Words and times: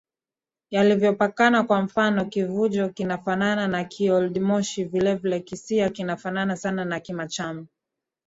yalivyopakana 0.71 1.63
Kwa 1.63 1.81
mfano 1.81 2.25
Kivunjo 2.25 2.89
kinafanana 2.89 3.67
na 3.67 3.83
Kioldimoshi 3.83 4.83
Vile 4.83 5.15
vile 5.15 5.39
Kisiha 5.39 5.89
kinafanana 5.89 6.55
sana 6.57 6.85
na 6.85 6.99
Kimachame 6.99 7.65